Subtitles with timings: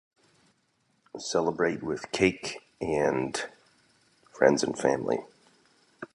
[1.19, 3.45] ...celebrate with cake and
[4.33, 5.19] friends and family